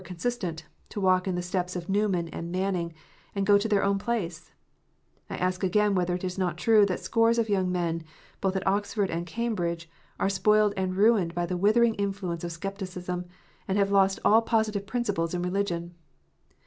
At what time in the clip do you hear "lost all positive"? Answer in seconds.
13.91-14.87